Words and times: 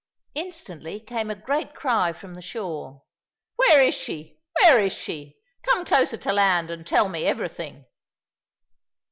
Instantly 0.33 0.99
came 0.99 1.29
a 1.29 1.35
great 1.35 1.75
cry 1.75 2.11
from 2.11 2.33
the 2.33 2.41
shore. 2.41 3.03
"Where 3.57 3.83
is 3.83 3.93
she? 3.93 4.39
Where 4.59 4.79
is 4.81 4.93
she? 4.93 5.37
Come 5.61 5.85
closer 5.85 6.17
to 6.17 6.33
land 6.33 6.71
and 6.71 6.87
tell 6.87 7.07
me 7.07 7.25
everything!" 7.25 7.85